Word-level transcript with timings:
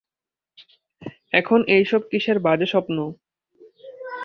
এখন, 1.31 1.59
এইসব 1.67 2.01
কিসব 2.11 2.37
বাজে 2.41 2.65
স্বপ্ন? 2.65 2.97